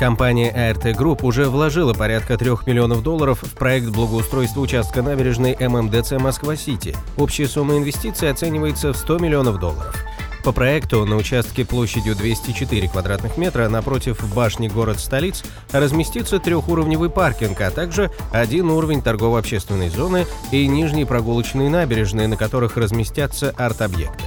Компания 0.00 0.50
ART 0.50 0.96
Group 0.96 1.18
уже 1.24 1.50
вложила 1.50 1.92
порядка 1.92 2.38
3 2.38 2.52
миллионов 2.64 3.02
долларов 3.02 3.42
в 3.42 3.54
проект 3.54 3.88
благоустройства 3.88 4.62
участка 4.62 5.02
набережной 5.02 5.54
ММДЦ 5.60 6.12
Москва-Сити. 6.12 6.96
Общая 7.18 7.46
сумма 7.46 7.76
инвестиций 7.76 8.30
оценивается 8.30 8.94
в 8.94 8.96
100 8.96 9.18
миллионов 9.18 9.58
долларов. 9.58 9.94
По 10.42 10.52
проекту 10.52 11.04
на 11.04 11.16
участке 11.16 11.66
площадью 11.66 12.16
204 12.16 12.88
квадратных 12.88 13.36
метра 13.36 13.68
напротив 13.68 14.24
башни 14.34 14.68
Город 14.68 15.00
Столиц 15.00 15.44
разместится 15.70 16.38
трехуровневый 16.38 17.10
паркинг, 17.10 17.60
а 17.60 17.70
также 17.70 18.10
один 18.32 18.70
уровень 18.70 19.02
торгово-общественной 19.02 19.90
зоны 19.90 20.24
и 20.50 20.66
нижние 20.66 21.04
прогулочные 21.04 21.68
набережные, 21.68 22.26
на 22.26 22.38
которых 22.38 22.78
разместятся 22.78 23.50
арт-объекты. 23.58 24.24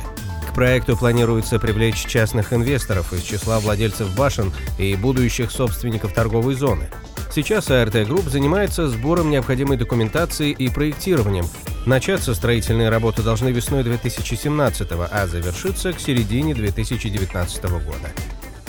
Проекту 0.54 0.96
планируется 0.96 1.60
привлечь 1.60 2.06
частных 2.06 2.54
инвесторов 2.54 3.12
из 3.12 3.24
числа 3.24 3.60
владельцев 3.60 4.16
башен 4.16 4.54
и 4.78 4.96
будущих 4.96 5.52
собственников 5.52 6.14
торговой 6.14 6.54
зоны. 6.54 6.90
Сейчас 7.34 7.72
АРТ 7.72 8.08
Групп 8.08 8.26
занимается 8.26 8.88
сбором 8.88 9.32
необходимой 9.32 9.78
документации 9.78 10.52
и 10.52 10.70
проектированием. 10.70 11.46
Начаться 11.88 12.36
строительные 12.36 12.90
работы 12.90 13.24
должны 13.24 13.50
весной 13.50 13.84
2017 13.84 14.88
а 14.92 15.28
завершиться 15.28 15.92
к 15.92 16.00
середине 16.00 16.54
2019 16.54 17.64
года. 17.64 18.12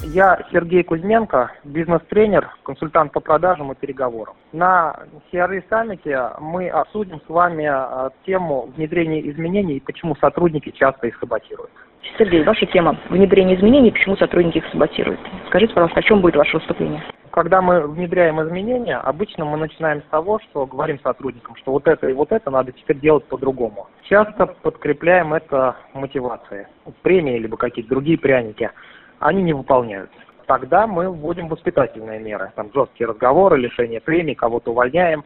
Я 0.07 0.39
Сергей 0.53 0.83
Кузьменко, 0.83 1.51
бизнес-тренер, 1.65 2.51
консультант 2.63 3.13
по 3.13 3.21
продажам 3.21 3.73
и 3.73 3.75
переговорам. 3.75 4.35
На 4.53 4.97
CRE 5.33 5.65
саммите 5.71 6.31
мы 6.41 6.69
обсудим 6.69 7.23
с 7.27 7.29
вами 7.29 7.65
э, 7.65 8.11
тему 8.27 8.71
внедрения 8.77 9.29
изменений 9.31 9.77
и 9.77 9.81
почему 9.81 10.15
сотрудники 10.17 10.71
часто 10.71 11.07
их 11.07 11.17
саботируют. 11.19 11.71
Сергей, 12.19 12.45
ваша 12.45 12.67
тема– 12.67 12.99
внедрение 13.09 13.57
изменений, 13.57 13.91
почему 13.91 14.17
сотрудники 14.17 14.59
их 14.59 14.67
саботируют. 14.71 15.21
Скажите, 15.47 15.73
пожалуйста, 15.73 16.01
о 16.01 16.03
чем 16.03 16.21
будет 16.21 16.37
ваше 16.37 16.59
выступление? 16.59 17.03
Когда 17.31 17.63
мы 17.63 17.81
внедряем 17.87 18.43
изменения, 18.43 18.99
обычно 18.99 19.47
мы 19.47 19.57
начинаем 19.57 20.03
с 20.03 20.11
того, 20.11 20.39
что 20.41 20.67
говорим 20.67 21.01
сотрудникам, 21.01 21.57
что 21.57 21.73
вот 21.73 21.89
это 21.89 22.09
и 22.09 22.13
вот 22.13 22.31
это 22.31 22.51
надо 22.51 22.73
теперь 22.73 23.01
делать 23.01 23.25
по-другому. 23.25 23.89
Часто 24.03 24.47
подкрепляем 24.47 25.33
это 25.33 25.77
мотивацией, 25.95 26.67
премии 27.03 27.39
либо 27.39 27.57
какие-то 27.57 27.89
другие 27.89 28.19
пряники– 28.19 28.71
они 29.19 29.43
не 29.43 29.53
выполняются. 29.53 30.17
Тогда 30.47 30.87
мы 30.87 31.11
вводим 31.11 31.49
воспитательные 31.49 32.21
меры, 32.21 32.53
там 32.55 32.71
жесткие 32.75 33.09
разговоры, 33.09 33.59
лишение 33.59 34.01
премий, 34.01 34.35
кого-то 34.35 34.73
увольняем. 34.73 35.25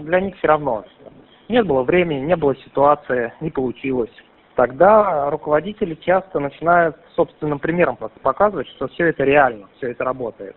Для 0.00 0.20
них 0.20 0.36
все 0.38 0.48
равно. 0.48 0.84
Нет 1.48 1.66
было 1.66 1.82
времени, 1.82 2.20
не 2.20 2.36
было 2.36 2.56
ситуации, 2.56 3.32
не 3.40 3.50
получилось. 3.50 4.10
Тогда 4.54 5.30
руководители 5.30 5.94
часто 5.94 6.38
начинают 6.38 6.96
собственным 7.16 7.58
примером 7.58 7.96
просто 7.96 8.18
показывать, 8.20 8.68
что 8.68 8.88
все 8.88 9.06
это 9.08 9.24
реально, 9.24 9.68
все 9.76 9.90
это 9.90 10.04
работает. 10.04 10.56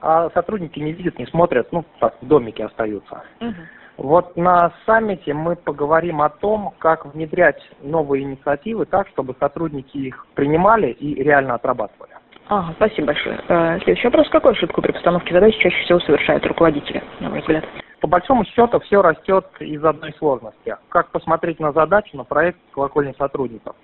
А 0.00 0.30
сотрудники 0.30 0.78
не 0.78 0.92
видят, 0.92 1.18
не 1.18 1.26
смотрят, 1.26 1.70
ну, 1.72 1.84
так, 1.98 2.14
в 2.20 2.26
остаются. 2.64 3.22
Угу. 3.40 3.54
Вот 3.96 4.36
на 4.36 4.72
саммите 4.86 5.34
мы 5.34 5.56
поговорим 5.56 6.20
о 6.20 6.28
том, 6.28 6.74
как 6.78 7.06
внедрять 7.06 7.60
новые 7.82 8.24
инициативы 8.24 8.86
так, 8.86 9.08
чтобы 9.08 9.36
сотрудники 9.38 9.96
их 9.96 10.26
принимали 10.34 10.90
и 10.90 11.22
реально 11.22 11.54
отрабатывали. 11.54 12.12
Ага, 12.48 12.74
спасибо 12.76 13.08
большое. 13.08 13.40
Э, 13.48 13.78
следующий 13.84 14.08
вопрос. 14.08 14.28
Какую 14.28 14.52
ошибку 14.52 14.82
при 14.82 14.92
постановке 14.92 15.32
задач 15.32 15.56
чаще 15.58 15.82
всего 15.84 16.00
совершают 16.00 16.44
руководители, 16.44 17.02
на 17.20 17.30
ваш 17.30 17.40
взгляд? 17.40 17.64
По 18.00 18.06
большому 18.06 18.44
счету 18.44 18.80
все 18.80 19.00
растет 19.00 19.46
из 19.60 19.82
одной 19.82 20.12
сложности. 20.18 20.76
Как 20.90 21.10
посмотреть 21.10 21.58
на 21.58 21.72
задачу, 21.72 22.16
на 22.16 22.24
проект 22.24 22.58
колокольни 22.72 23.14
сотрудников. 23.16 23.76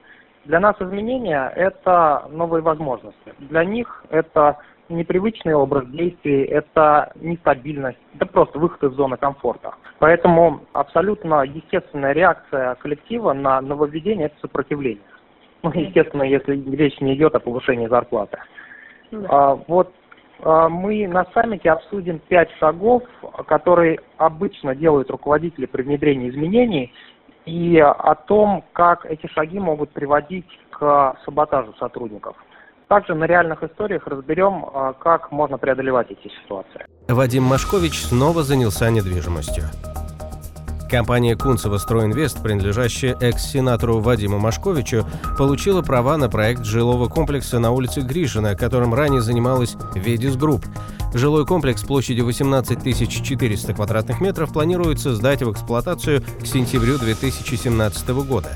Для 0.44 0.60
нас 0.60 0.76
изменения– 0.80 1.52
это 1.56 2.24
новые 2.30 2.62
возможности. 2.62 3.34
Для 3.38 3.64
них 3.64 4.04
это 4.10 4.58
непривычный 4.90 5.54
образ 5.54 5.86
действий, 5.88 6.42
это 6.44 7.12
нестабильность, 7.16 7.98
это 8.14 8.26
просто 8.26 8.58
выход 8.58 8.82
из 8.84 8.96
зоны 8.96 9.16
комфорта. 9.16 9.74
Поэтому 9.98 10.62
абсолютно 10.72 11.42
естественная 11.42 12.12
реакция 12.12 12.74
коллектива 12.76 13.32
на 13.32 13.60
нововведение– 13.60 14.26
это 14.26 14.36
сопротивление. 14.40 15.02
Ну, 15.62 15.70
естественно, 15.72 16.22
если 16.22 16.54
речь 16.74 17.00
не 17.00 17.14
идет 17.14 17.34
о 17.34 17.40
повышении 17.40 17.86
зарплаты. 17.86 18.38
Да. 19.10 19.26
А, 19.28 19.54
вот 19.66 19.92
а, 20.42 20.68
мы 20.68 21.06
на 21.06 21.26
саммите 21.34 21.70
обсудим 21.70 22.18
пять 22.18 22.50
шагов, 22.58 23.02
которые 23.46 24.00
обычно 24.16 24.74
делают 24.74 25.10
руководители 25.10 25.66
при 25.66 25.82
внедрении 25.82 26.30
изменений, 26.30 26.92
и 27.46 27.78
о 27.78 28.14
том, 28.14 28.64
как 28.72 29.06
эти 29.06 29.26
шаги 29.28 29.58
могут 29.58 29.90
приводить 29.90 30.46
к 30.70 31.16
саботажу 31.24 31.74
сотрудников. 31.78 32.36
Также 32.90 33.14
на 33.14 33.22
реальных 33.22 33.62
историях 33.62 34.04
разберем, 34.08 34.66
а, 34.74 34.94
как 34.94 35.30
можно 35.30 35.58
преодолевать 35.58 36.08
эти 36.10 36.28
ситуации. 36.42 36.86
Вадим 37.06 37.44
Машкович 37.44 38.02
снова 38.02 38.42
занялся 38.42 38.90
недвижимостью. 38.90 39.62
Компания 40.90 41.36
Кунцево 41.36 41.78
Стройинвест, 41.78 42.42
принадлежащая 42.42 43.16
экс-сенатору 43.20 44.00
Вадиму 44.00 44.40
Машковичу, 44.40 45.06
получила 45.38 45.82
права 45.82 46.16
на 46.16 46.28
проект 46.28 46.64
жилого 46.64 47.08
комплекса 47.08 47.60
на 47.60 47.70
улице 47.70 48.00
Гришина, 48.00 48.56
которым 48.56 48.92
ранее 48.92 49.20
занималась 49.20 49.76
Ведис 49.94 50.34
Групп. 50.34 50.64
Жилой 51.14 51.46
комплекс 51.46 51.84
площадью 51.84 52.24
18 52.24 53.08
400 53.08 53.72
квадратных 53.72 54.20
метров 54.20 54.52
планируется 54.52 55.14
сдать 55.14 55.44
в 55.44 55.52
эксплуатацию 55.52 56.22
к 56.42 56.44
сентябрю 56.44 56.98
2017 56.98 58.08
года. 58.26 58.48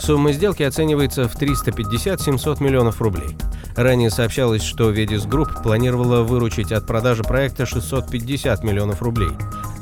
Сумма 0.00 0.32
сделки 0.32 0.64
оценивается 0.64 1.28
в 1.28 1.40
350-700 1.40 2.60
миллионов 2.60 3.00
рублей. 3.00 3.36
Ранее 3.78 4.10
сообщалось, 4.10 4.64
что 4.64 4.90
Ведис 4.90 5.24
Групп 5.24 5.62
планировала 5.62 6.22
выручить 6.22 6.72
от 6.72 6.84
продажи 6.84 7.22
проекта 7.22 7.64
650 7.64 8.64
миллионов 8.64 9.02
рублей. 9.02 9.30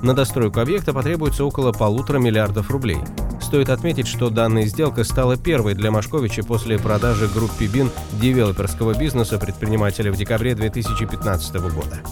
На 0.02 0.12
достройку 0.12 0.60
объекта 0.60 0.92
потребуется 0.92 1.46
около 1.46 1.72
полутора 1.72 2.18
миллиардов 2.18 2.70
рублей. 2.70 2.98
Стоит 3.40 3.70
отметить, 3.70 4.06
что 4.06 4.28
данная 4.28 4.66
сделка 4.66 5.02
стала 5.02 5.38
первой 5.38 5.72
для 5.72 5.90
Машковича 5.90 6.42
после 6.42 6.78
продажи 6.78 7.26
группе 7.26 7.68
БИН 7.68 7.90
девелоперского 8.20 8.92
бизнеса 8.92 9.38
предпринимателя 9.38 10.12
в 10.12 10.16
декабре 10.18 10.54
2015 10.54 11.54
года. 11.54 12.02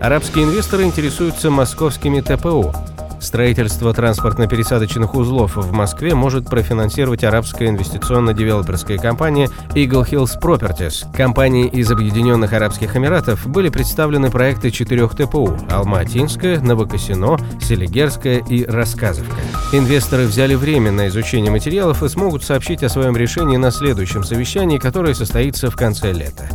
Арабские 0.00 0.46
инвесторы 0.46 0.82
интересуются 0.82 1.50
московскими 1.50 2.20
ТПО. 2.20 2.74
Строительство 3.22 3.94
транспортно-пересадочных 3.94 5.14
узлов 5.14 5.56
в 5.56 5.72
Москве 5.72 6.12
может 6.14 6.50
профинансировать 6.50 7.22
арабская 7.22 7.68
инвестиционно-девелоперская 7.68 8.98
компания 8.98 9.48
Eagle 9.76 10.04
Hills 10.04 10.32
Properties. 10.42 11.06
Компании 11.16 11.68
из 11.68 11.90
Объединенных 11.92 12.52
Арабских 12.52 12.96
Эмиратов 12.96 13.46
были 13.46 13.68
представлены 13.68 14.28
проекты 14.28 14.72
четырех 14.72 15.14
ТПУ– 15.14 15.56
Алма-Атинская, 15.70 16.58
Новокосино, 16.60 17.38
Селигерская 17.60 18.38
и 18.40 18.64
Рассказовка. 18.64 19.36
Инвесторы 19.72 20.26
взяли 20.26 20.56
время 20.56 20.90
на 20.90 21.06
изучение 21.06 21.52
материалов 21.52 22.02
и 22.02 22.08
смогут 22.08 22.42
сообщить 22.42 22.82
о 22.82 22.88
своем 22.88 23.16
решении 23.16 23.56
на 23.56 23.70
следующем 23.70 24.24
совещании, 24.24 24.78
которое 24.78 25.14
состоится 25.14 25.70
в 25.70 25.76
конце 25.76 26.12
лета. 26.12 26.48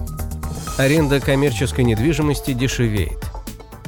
Аренда 0.78 1.22
коммерческой 1.22 1.86
недвижимости 1.86 2.52
дешевеет. 2.52 3.37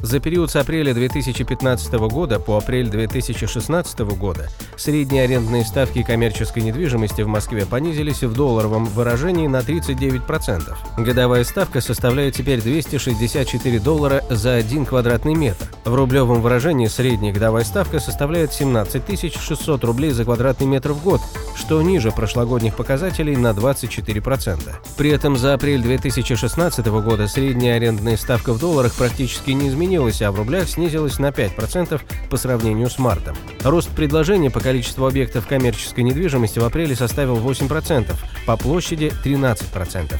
За 0.02 0.18
период 0.18 0.50
с 0.50 0.56
апреля 0.56 0.94
2015 0.94 1.92
года 2.08 2.40
по 2.40 2.56
апрель 2.56 2.88
2016 2.88 4.00
года 4.00 4.48
средние 4.76 5.24
арендные 5.24 5.62
ставки 5.62 6.02
коммерческой 6.02 6.62
недвижимости 6.62 7.20
в 7.20 7.28
Москве 7.28 7.66
понизились 7.66 8.22
в 8.22 8.32
долларовом 8.32 8.86
выражении 8.86 9.46
на 9.46 9.58
39%. 9.58 10.74
Годовая 10.96 11.44
ставка 11.44 11.82
составляет 11.82 12.34
теперь 12.34 12.62
264 12.62 13.78
доллара 13.78 14.24
за 14.30 14.54
1 14.54 14.86
квадратный 14.86 15.34
метр. 15.34 15.66
В 15.84 15.94
рублевом 15.94 16.40
выражении 16.40 16.86
средняя 16.86 17.34
годовая 17.34 17.64
ставка 17.64 18.00
составляет 18.00 18.54
17 18.54 19.38
600 19.38 19.84
рублей 19.84 20.12
за 20.12 20.24
квадратный 20.24 20.66
метр 20.66 20.92
в 20.92 21.04
год, 21.04 21.20
что 21.54 21.82
ниже 21.82 22.10
прошлогодних 22.10 22.74
показателей 22.74 23.36
на 23.36 23.50
24%. 23.50 24.60
При 24.96 25.10
этом 25.10 25.36
за 25.36 25.52
апрель 25.52 25.82
2016 25.82 26.86
года 26.86 27.28
средняя 27.28 27.76
арендная 27.76 28.16
ставка 28.16 28.54
в 28.54 28.58
долларах 28.58 28.94
практически 28.94 29.50
не 29.50 29.68
изменилась 29.68 29.89
изменилась, 29.90 30.22
а 30.22 30.30
в 30.30 30.36
рублях 30.36 30.68
снизилась 30.68 31.18
на 31.18 31.30
5% 31.30 32.00
по 32.30 32.36
сравнению 32.36 32.88
с 32.88 32.98
мартом. 32.98 33.36
Рост 33.64 33.90
предложения 33.90 34.50
по 34.50 34.60
количеству 34.60 35.06
объектов 35.06 35.48
коммерческой 35.48 36.04
недвижимости 36.04 36.60
в 36.60 36.64
апреле 36.64 36.94
составил 36.94 37.36
8%, 37.36 38.14
по 38.46 38.56
площади 38.56 39.12
13%. 39.24 40.14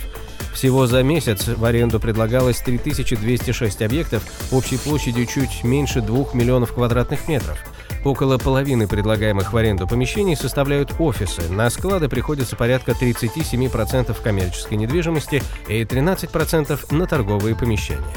Всего 0.53 0.89
за 0.89 1.05
месяц 1.05 1.47
в 1.47 1.65
аренду 1.65 2.01
предлагалось 2.01 2.59
3206 2.59 3.83
объектов 3.83 4.25
общей 4.51 4.77
площадью 4.77 5.27
чуть 5.27 5.63
меньше 5.63 6.01
2 6.01 6.35
миллионов 6.35 6.75
квадратных 6.75 7.29
метров. 7.29 7.59
Около 8.05 8.39
половины 8.39 8.89
предлагаемых 8.89 9.53
в 9.53 9.57
аренду 9.57 9.87
помещений 9.87 10.35
составляют 10.35 10.95
офисы. 10.99 11.43
На 11.51 11.71
склады 11.71 12.09
приходится 12.09 12.57
порядка 12.57 12.93
37% 12.93 14.17
коммерческой 14.21 14.79
недвижимости 14.79 15.43
и 15.69 15.83
13% 15.83 16.93
на 16.93 17.07
торговые 17.07 17.55
помещения. 17.55 18.17